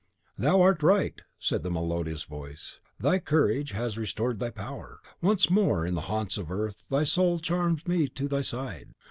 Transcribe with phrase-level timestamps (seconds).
[0.35, 2.79] "Thou art right," said the melodious Voice.
[2.99, 4.99] "Thy courage has restored thy power.
[5.21, 8.95] Once more, in the haunts of earth, thy soul charms me to thy side.